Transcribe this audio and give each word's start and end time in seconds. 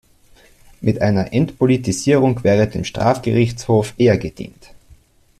Mit 0.79 0.99
einer 0.99 1.31
Entpolitisierung 1.31 2.43
wäre 2.43 2.67
dem 2.67 2.85
Strafgerichtshof 2.85 3.93
eher 3.99 4.17
gedient. 4.17 4.73